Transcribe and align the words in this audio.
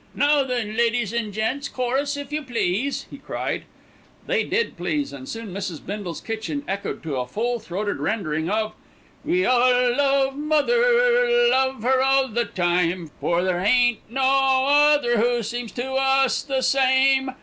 "Now 0.15 0.41
then, 0.41 0.75
ladies 0.75 1.13
and 1.13 1.31
gents, 1.31 1.69
chorus 1.69 2.17
if 2.17 2.31
you 2.31 2.41
please," 2.41 3.05
he 3.11 3.19
cried. 3.19 3.65
They 4.25 4.43
did 4.43 4.75
please, 4.75 5.13
and 5.13 5.29
soon 5.29 5.53
Mrs. 5.53 5.79
Bindle's 5.85 6.21
kitchen 6.21 6.63
echoed 6.67 7.05
with 7.05 7.13
a 7.15 7.27
full 7.27 7.59
throated 7.59 7.97
rendering 7.99 8.49
of: 8.49 8.73
We 9.23 9.45
all 9.45 9.95
love 9.95 10.35
mother, 10.35 11.37
love 11.51 11.83
her 11.83 12.01
all 12.01 12.29
the 12.29 12.45
time, 12.45 13.11
For 13.19 13.43
there 13.43 13.59
ain't 13.63 13.99
no 14.09 14.23
other 14.67 15.19
who 15.19 15.43
seems 15.43 15.71
to 15.73 15.91
us 15.93 16.41
the 16.41 16.63
same. 16.63 17.35